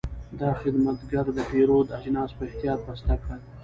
دا 0.39 0.49
خدمتګر 0.61 1.25
د 1.33 1.39
پیرود 1.51 1.87
اجناس 1.97 2.29
په 2.37 2.43
احتیاط 2.47 2.79
بسته 2.87 3.13
کړل. 3.21 3.41